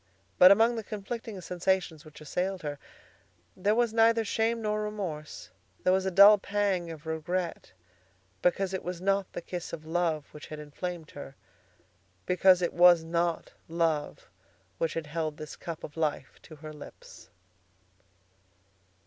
But 0.39 0.49
among 0.51 0.77
the 0.77 0.83
conflicting 0.83 1.39
sensations 1.41 2.03
which 2.03 2.21
assailed 2.21 2.63
her, 2.63 2.79
there 3.55 3.75
was 3.75 3.93
neither 3.93 4.25
shame 4.25 4.59
nor 4.59 4.81
remorse. 4.81 5.51
There 5.83 5.93
was 5.93 6.07
a 6.07 6.09
dull 6.09 6.39
pang 6.39 6.89
of 6.89 7.05
regret 7.05 7.71
because 8.41 8.73
it 8.73 8.83
was 8.83 8.99
not 8.99 9.31
the 9.33 9.43
kiss 9.43 9.73
of 9.73 9.85
love 9.85 10.25
which 10.31 10.47
had 10.47 10.57
inflamed 10.57 11.11
her, 11.11 11.35
because 12.25 12.63
it 12.63 12.73
was 12.73 13.03
not 13.03 13.53
love 13.67 14.27
which 14.79 14.95
had 14.95 15.05
held 15.05 15.37
this 15.37 15.55
cup 15.55 15.83
of 15.83 15.95
life 15.95 16.41
to 16.41 16.55
her 16.55 16.73
lips. 16.73 17.29